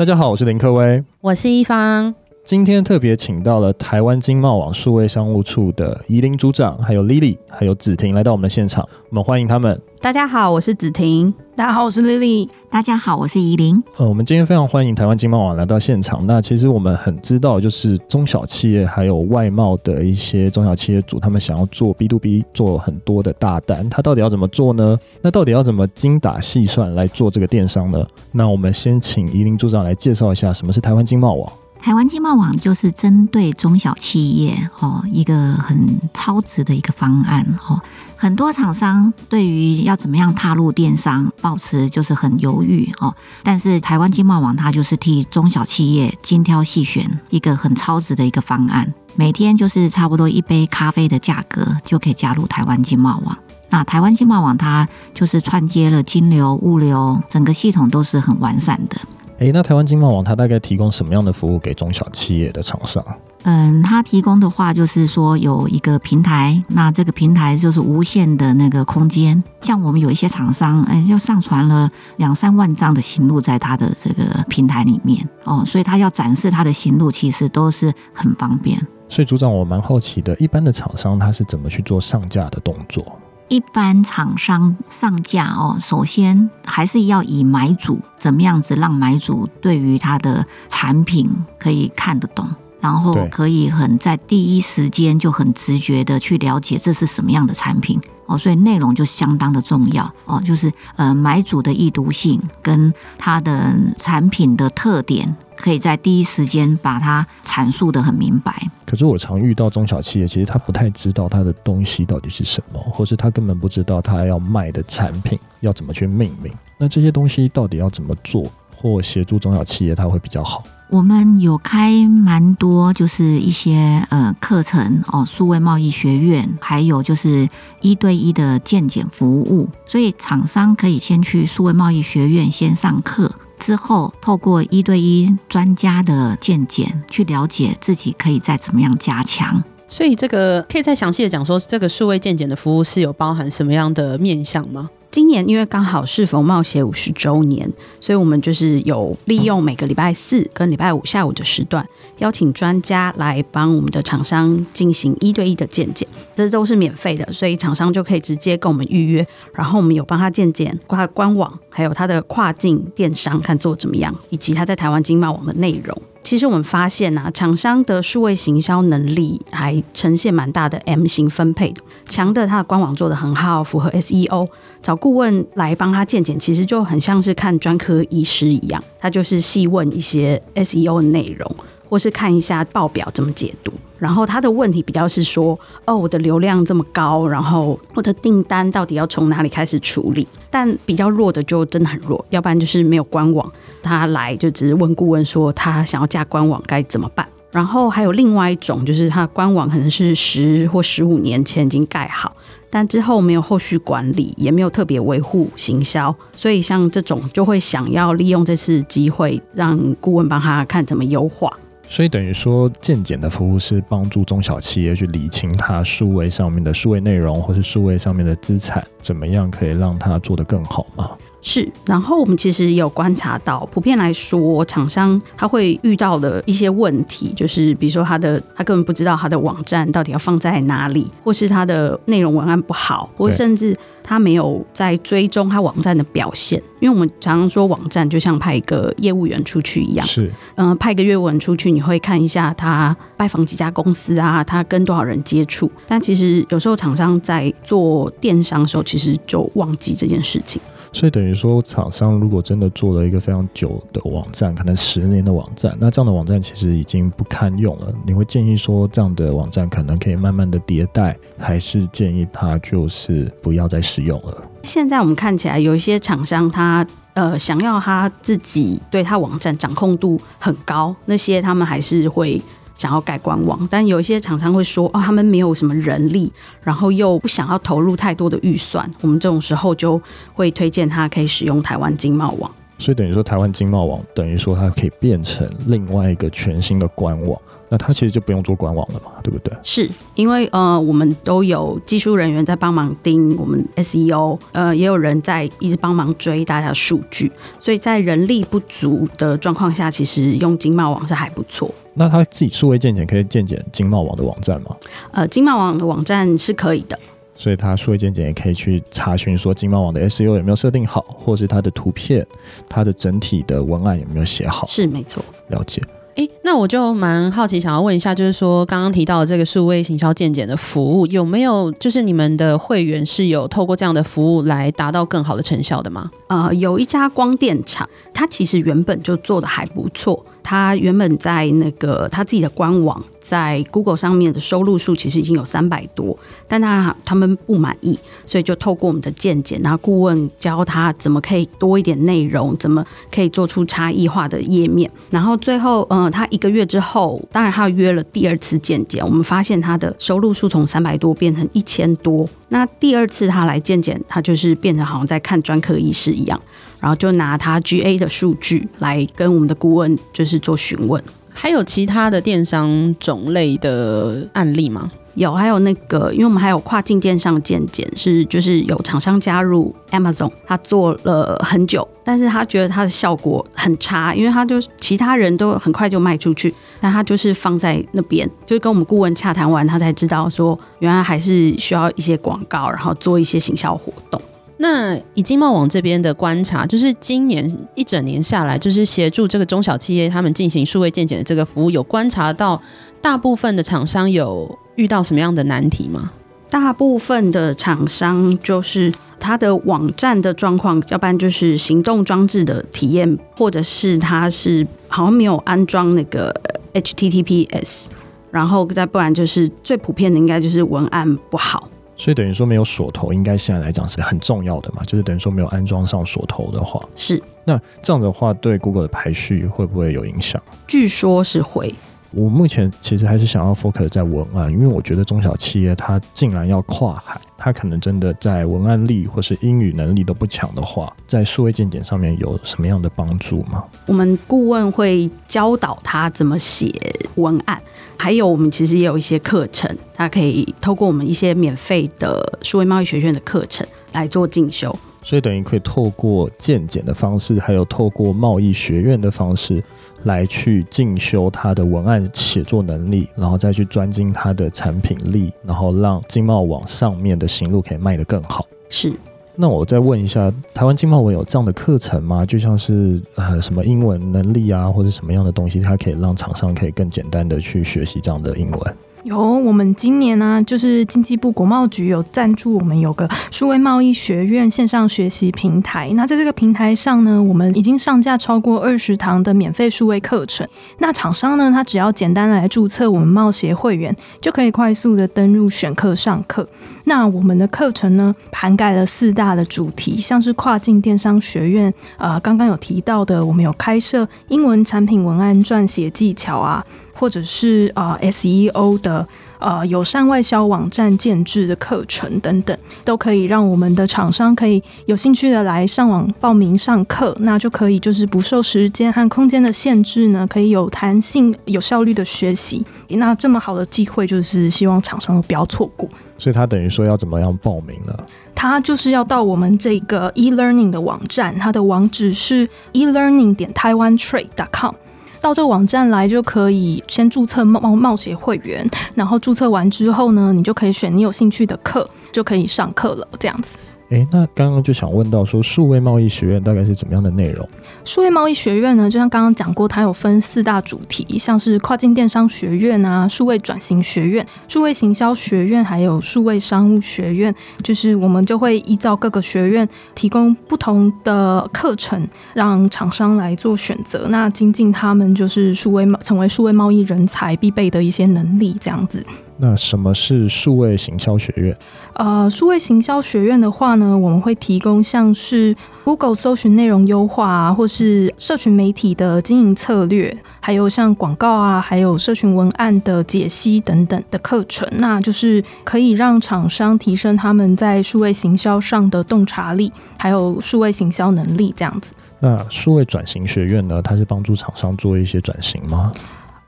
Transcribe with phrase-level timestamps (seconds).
[0.00, 2.14] 大家好，我是林克威，我是一方。
[2.50, 9.80] 今天特别请到了台湾经贸网数位商务处的宜林组长，还有 Lily，还有子婷来到我们的现场，我们欢迎他们。
[10.00, 11.32] 大家好，我是子婷。
[11.54, 12.48] 大家好，我是 Lily。
[12.68, 13.80] 大家好，我是宜林。
[13.98, 16.26] 呃，我们今天非常欢迎台湾经贸网来到现场。
[16.26, 24.98] 那其实我们很知道，就是中小企业还有外贸的一些中小企业主，他们想要做 B to B，做很多的大单，他到底要怎么做呢？
[25.22, 28.04] 那到底要怎么精打细算来做这个电商呢？
[28.32, 31.48] 那我们先请宜林组长来介绍一下什么是台湾经贸网。
[31.82, 37.80] 台湾经贸网就是针对中小企业哦，一个很超值的一个方案哦。
[38.16, 43.14] 很多厂商对于要怎么样踏入电商，保持就是很犹豫哦。
[43.42, 53.36] 但是台湾经贸网它就是替中小企业精挑细选一个很超值的一个方案，每天就是差不多一杯咖啡的价格就可以加入台湾经贸网。
[53.70, 59.00] 那台湾经贸网它就是串接了金流、物流，整个系统都是很完善的。
[59.40, 63.02] 诶，那台湾经贸网它大概提供什么样的服务给中小企业的厂商？
[63.44, 69.42] 嗯，它提供的话就是说有一个平台，那这个平台就是无限的那个空间。
[69.62, 78.78] 像我们有一些厂商，哎，就上传了两三万张的行路在它的这个平台里面哦，所以它要展示它的行路，其实都是很方便。
[79.08, 83.02] 所以组长，我蛮好奇的，一般的厂商他是怎么去做上架的动作？
[83.50, 92.48] 一般厂商上架哦，首先还是要以买主怎么样子让买主对于他的产品可以看得懂，
[92.80, 105.36] 然后可以很在第一时间就很直觉的去了解这是什么样的产品哦，所以内容就相当的重要哦，就是呃买主的易读性跟他的产品的特点。
[105.62, 108.54] 可以在第一时间把它阐述得很明白。
[108.86, 116.52] 可是我常遇到中小企业，其实他不太知道他的东西到底是什么，或是他根本不知道他要卖的产品要怎么去命名。
[116.78, 118.44] 那这些东西到底要怎么做，
[118.76, 120.62] 或协助中小企业，他会比较好？
[120.90, 127.48] 我们有开蛮多，就是一些呃课程哦，数位贸易学院，还有就是
[127.80, 133.30] 一对一的健检服务，所以厂商可以先去数位贸易学院先上课。
[133.60, 139.62] 之后，透过一对一专家的见解，去了解自己可以再怎么样加强。
[139.86, 144.88] 所以，这个可以再详细的讲说，这个数位见解的服务是有包含什么样的面向吗？
[145.10, 147.68] 今年因为刚好是逢贸协五十周年，
[148.00, 151.84] 所以我们就是有利用每个礼拜四跟礼拜五下午的时段，
[152.20, 166.00] 邀请专家来帮我们的厂商进行一对一的见解，这都是免费的，所以厂商就可以直接跟我们预约，然后我们有帮他见解他的官网，还有他的跨境电商看做怎么样，以及他在台湾经贸网的内容。
[166.22, 171.80] 其实我们发现啊，厂商的数位行销能力还呈现蛮大的 M 型分配的，
[172.10, 174.46] 强的他的官网做得很好，符合 SEO，
[174.82, 181.56] 找顾问来帮他健检，其实就很像是看专科医师一样，他就是细问一些 SEO 的内容，
[181.90, 183.70] 或是看一下报表怎么解读。
[183.98, 190.26] 然后他的问题比较是说，哦，我的流量这么高，然后我的订单到底要从哪里开始处理？
[190.48, 193.52] 但比较弱的就真的很弱，要不然就是没有官网，
[193.82, 197.28] 他来就只是问顾问说他想要架官网该怎么办。
[197.50, 202.34] 然后还有另外一种，就是他官网可能是十或十五年前已经盖好，
[202.70, 211.52] 但之后没有后续管理，也没有特别维护行销，所以像这种就会想要利用这次机会，让顾问帮他看怎么优化。
[211.92, 221.10] 所以等于说，健检的服务是帮助中小企业去理清它数位上面的数位内容，或是数位上面的资产，怎么样可以让它做得更好吗？
[221.42, 236.62] 是，然后我们其实也有观察到，普遍来说，厂商他会遇到的一些问题，就是比如说他的他根本不知道他的网站到底要放在哪里，或是他的内容文案不好，或甚至他没有在追踪他网站的表现。
[236.80, 245.70] 因为我们常常说，网站就像派一个业务员出去一样，是，嗯、呃，派个业务员出去，你会看一下他拜访几家公司啊，他跟多少人接触。
[245.86, 250.60] 但其实有时候厂商在做电商的时候，其实就忘记这件事情。
[250.92, 257.92] 所以等于说，厂商如果真的做了一个非常久的网站，可能十年的网站，那这样的网站其实已经不堪用了。
[258.04, 264.42] 你会建议说，这样的网站可能可以慢慢的迭代，还是建议它就是不要再使用了？
[264.62, 272.40] 现在我们看起来，有一些厂商他呃想要他自己对他网站掌控度很高，那些他们还是会。
[272.80, 276.32] 想要盖官网，但有一些厂商会说，哦，他们没有什么人力，
[276.62, 280.00] 然后又不想要投入太多的预算，我们这种时候就
[280.32, 282.50] 会推荐他可以使用台湾经贸网。
[282.78, 287.38] 所以等于说，台湾经贸网等于说它可以变成另外一个全新的官网，
[287.68, 289.52] 那它其实就不用做官网了嘛，对不对？
[289.62, 301.70] 是因为呃，我们都有技术人员在帮忙盯我们 SEO，呃，也有人在一直帮忙追大家数据，所以在人力不足的状况下，其实用经贸网是还不错。
[301.94, 304.76] 那他自己数位健检可以健检经贸网的网站吗？
[305.12, 306.98] 呃，经贸网的网站是可以的。
[307.36, 312.26] 所以他数位健检也可以去查询说经贸网的 SEO 有没有设定好，或是它的图片、
[312.68, 314.66] 它的整体的文案有没有写好？
[314.66, 315.82] 是没错，了解。
[316.20, 326.10] 哎，那我就蛮好奇，想要问一下，就是说刚刚提到的这个数位行销健检的服务，有没有就是你们的会员是有透过这样的服务来达到更好的成效的吗？
[326.26, 330.22] 呃，有一家光电厂，它其实原本就做的还不错。
[330.42, 336.18] 它原本在那个他自己的官网，在 Google 上面的收录数其实已经有三百多，
[336.48, 356.40] 但他他们不满意，所以就透过我们的见检，然后顾问教他怎么可以多一点内容，怎么可以做出差异化的页面，然后最后，嗯、他一个月之后，当然他约了第二次见检，我们发现他的收录数从三百多变成一千多，那第二次他来见检，他就是变成好像在看专科医师一样。
[356.80, 364.90] 然后就拿他 GA 的数据来跟我们的顾问就是做询问，还有其他的电商种类的案例吗？
[365.14, 384.22] 有，还有那个，因为我们还有跨境电商健检，是就是有厂商加入 Amazon，他做了很久，但是他觉得他的效果很差，因为他就其他人都很快就卖出去，但他就是放在那边，就跟我们顾问洽谈完，他才知道说原来还是需要一些广告，然后做一些行销活动。
[384.62, 392.60] 那以经贸网这边的观察，就是今年一整年下来，就是协助这个中小企业他们进行数位健检的这个服务，有观察到
[393.00, 396.10] 大部分的厂商有遇到什么样的难题吗？
[396.50, 406.34] 大部分的厂商就是他的网站的状况，要不然就是行动装置的体验，或者是他是好像没有安装那个
[406.74, 407.86] HTTPS，
[408.30, 411.66] 然后再不然就是最普遍的应该就是文案不好。
[412.00, 414.82] 所以等于说没有锁头，应该现在来讲是很重要的嘛？
[414.84, 417.22] 就是等于说没有安装上锁头的话，是。
[417.44, 420.42] 那这样的话，对 Google 的排序会不会有影响？
[420.66, 421.74] 据说是会。
[422.12, 433.64] 我目前其实还是想要 focus 在文案，因为我觉得中小企业它竟然要跨海，它可能真的在文案力或是英语能力都不强的话，在数位健检上面有什么样的帮助吗？
[433.86, 436.74] 我们顾问会教导他怎么写
[437.14, 437.60] 文案。
[437.96, 444.74] 还有，我们其实也有一些课程，他可以透过我们一些免费的数位贸易学院的课程来做进修。
[445.02, 449.62] 所以等于可以透过鉴检的方式，还有透过贸易学院的方式
[450.04, 458.46] 来去进修他的文案写作能力，然后再去专精他的产品力，然后让经贸网上面的行路可以卖得更好。
[458.68, 458.92] 是。
[459.36, 462.26] 那我再问一下，台湾经贸文有这样的课程吗？
[462.26, 468.76] 就像是呃什么英文能力啊，或者什么样的东西，它可以让厂商可以更简单的去学习这样的英文？
[469.04, 475.88] 有，我们今年呢、就是经济部国贸局有赞助我们有个数位贸易学院线上学习平台。
[475.94, 480.46] 那在这个平台上呢，我们已经上架超过二十堂的免费数位课程。
[480.78, 486.46] 那厂商呢，他只要简单来注册我们贸协会员，就可以快速的登入选课上课。
[486.84, 496.62] 那我们的课程呢，涵盖了四大的主题，像是跨境电商学院，呃，刚刚有提到的，我们有开设英文产品文案撰写技巧啊。
[497.00, 499.08] 或者是呃 SEO 的
[499.38, 502.54] 呃友善外销网站建制的课程等等，
[502.84, 512.62] 都可以让我们的厂商可以有兴趣的来上网报名上课，那就可以就是不受时间和空间的限制呢，可以有弹性、有效率的学习。
[512.88, 515.88] 那这么好的机会，就是希望厂商都不要错过。
[516.18, 517.96] 所以他等于说要怎么样报名呢？
[518.34, 524.74] 他就是要到我们这个 e-learning 的网站，它的网址是 e-learning 点 taiwantrade.com。
[525.20, 533.56] 到这个网站来就可以先注册冒冒险会员，然后注册完之后呢，你就可以选你有兴趣的课，就可以上课了，这样子。
[533.90, 537.46] 诶，那刚刚就想问到说，数位贸易学院大概是怎么样的内容？
[537.84, 547.34] 数位贸易学院呢，就像刚刚讲过，它有分四大主题，像是跨境电商学院啊、数位转型学院、数位行销学院，还有数位商务学院。
[547.64, 554.06] 就是我们就会依照各个学院提供不同的课程，让厂商来做选择。
[554.08, 559.04] 那精进他们就是数位成为数位贸易人才必备的一些能力，这样子。
[559.42, 561.56] 那什么是数位行销学院？
[561.94, 574.68] 呃，数位行销学院的话呢，我们会提供像是 Google 搜寻内容优化啊，或是社群媒体的经营策略，还有像广告啊，还有社群文案的解析等等的课程。
[574.72, 581.92] 那就是可以让厂商提升他们在数位行销上的洞察力，还有数位行销能力这样子。
[582.18, 583.80] 那数位转型学院呢？
[583.80, 585.90] 它是帮助厂商做一些转型吗？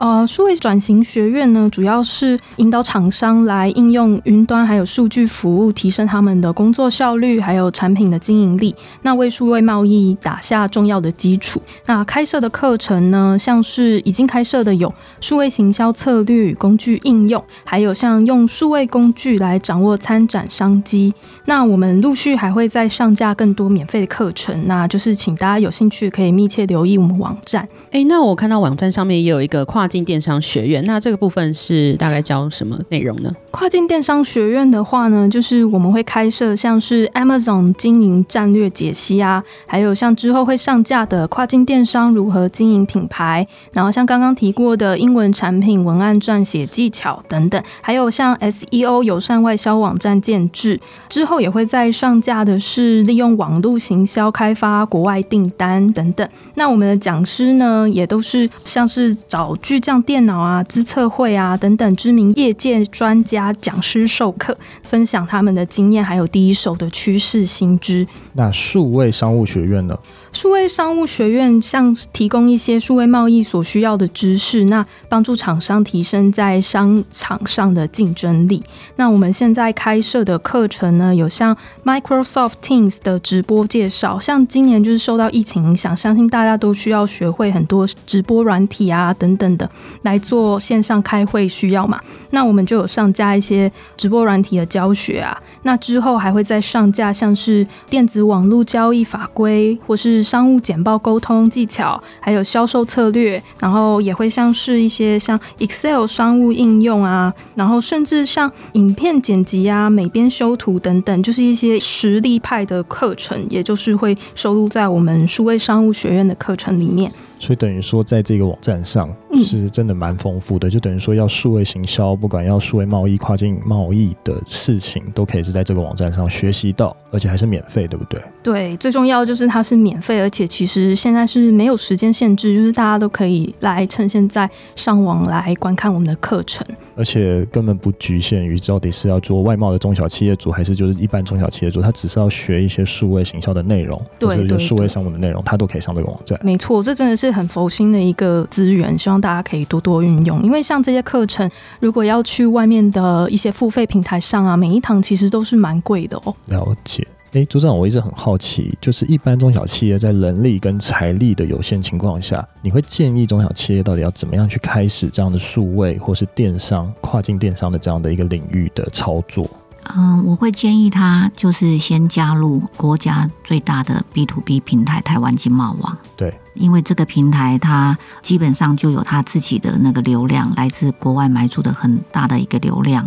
[0.03, 11.63] 呃，数位转型学院呢，主要是引导厂商来应用云端还有数据服务，提升他们的工作效率，还有产品的经营力，那为数位贸易打下重要的基础。
[11.87, 21.15] 那开设的课程呢，像是已经开设的有数位行销策略与工具应用，还有像用数位工具来掌握参展商机。
[21.45, 27.69] 那我们陆续还会再上架更多免费的课程，那就是请大家有兴趣可以密切留意我们网站。
[27.93, 33.31] 诶，那我看到网站上面也有一个跨境电商学院，那这个部分是大概教什么内容呢？
[33.51, 50.81] 跨境电商学院的话呢，就是我们会开设像是 Amazon 经营战略解析啊，还有像之后会上架的跨境电商如何经营品牌，然后像刚刚提过的英文产品文案撰写技巧等等，还有像 SEO 友善外销网站建置，
[51.11, 56.27] 之后也会再上架的是利用网络行销开发国外订单等等。
[56.55, 68.07] 那我们的讲师呢，也都是像是找巨匠电脑啊、资策会啊等等知名业界专家讲师授课，分享他们的经验，还有第一手的趋势新知。
[68.35, 69.99] 那数位商务学院呢？
[70.33, 78.63] 数位商务学院像提供一些数位贸易所需要的知识，那帮助厂商提升在商场上的竞争力。
[78.97, 89.71] 那我们现在开设的课程呢，有像 Microsoft Teams 的直播介绍，像今年就是受到疫情影响，相信大家都需要学会很多直播软体啊等等的
[90.01, 92.01] 来做线上开会需要嘛。
[92.31, 95.39] 那我们就有上架一些直播软体的教学啊。
[95.65, 100.22] 那之后还会再上架像是电子网络交易法规或是。
[100.23, 117.13] 商务简报沟通技巧，还有销售策略，然后也会像是一些像 Excel 商务应用啊，然后甚至像影片剪辑啊、美编修图等等，就是一些实力派的课程，也就是会收录在我们数位商务学院的课程里面。
[117.43, 119.13] 所以等于说，在这个网站上
[119.45, 128.23] 是真的蛮丰富的，就等于说要数位行销，不管要数位贸易、跨境贸易的事情，都可以是在这个网站上学习到，而且还是免费，对不对？
[128.45, 146.39] 对，最重要就是它是免费，而且其实现在是没有时间限制，就是大家都可以来趁现在上网来观看我们的课程，而且根本不局限于到底是要做外贸的中小企业主，还是就是一般中小企业主，他只是要学一些数位行销的内容，对，或者数位商务的内容，他都可以上这个网站。
[146.45, 147.32] 没错，这真的是。
[147.33, 150.43] 很佛心的一个资源，希望大家可以多多运用。
[150.43, 156.35] 因为像这些课程，如果要去外面的一些付费平台上啊，每一堂其实都是蛮贵的哦。
[156.47, 157.07] 了解。
[157.33, 169.49] 哎，组长，我一直很好奇，就是一般中小企业在人力跟财力的有限情况下，你会建议中小企业到底要怎么样去开始这样的数位或是电商、跨境电商的这样的一个领域的操作？
[169.97, 175.97] 嗯，我会建议他就是先加入国家最大的 B to B 平台台湾经贸网。
[176.15, 183.07] 对，因为这个平台它基本上就有它自己的那个流量，来自国外买主的很大的一个流量。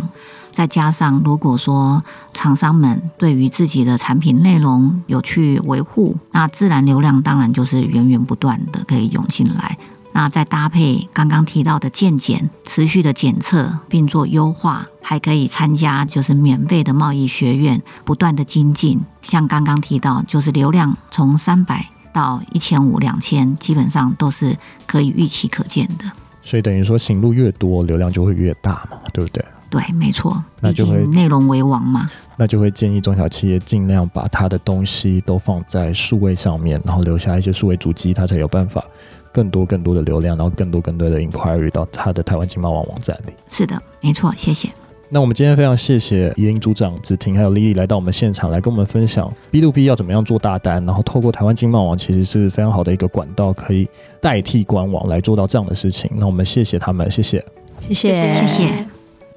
[0.52, 9.76] 再加上如果说厂商们对于自己的产品内容有去维护，那自然流量当然就是源源不断的可以涌进来。
[10.12, 18.98] 那再搭配刚刚提到的健检，持续的检测并做优化，还可以参加就是免费的贸易学院，不断的精进。
[19.20, 24.56] 像刚刚提到，就是流量从三百到一千五、两千，基本上都是
[24.86, 26.10] 可以预期可见的。
[26.42, 29.44] 所以等于说，行路越多，流量就会越大嘛，对不对？
[29.68, 30.42] 对，没错。
[30.60, 32.10] 那就会内容为王嘛。
[32.38, 38.82] 那就会建议中小企业尽量把它的东西都放在数位上面，然后留下一些数位足迹，它才有办法。
[39.30, 43.34] 更多更多的流量，然后更多更多的 inquiry 到它的台湾经贸网网站里。
[43.50, 44.70] 是的，没错，谢谢。
[45.08, 53.88] 那我们今天非常谢谢宜伶组长、子婷还有 Lily 来到我们现场，来跟我们分享 B to B 要怎么样做大单，然后透过台湾经贸网其实是非常好的一个管道，可以
[54.20, 56.10] 代替官网来做到这样的事情。
[56.14, 57.44] 那我们谢谢他们，谢谢，
[57.88, 58.86] 谢谢，谢谢。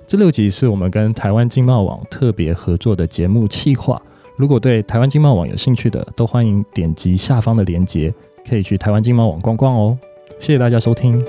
[0.07, 4.01] 这六集是我们跟台湾经贸网特别合作的节目企划。
[4.37, 8.11] 如果对台湾经贸网有兴趣的，都欢迎点击下方的链接。
[8.49, 9.95] 可以去台湾经贸网逛逛哦，
[10.39, 11.21] 谢谢大家收听。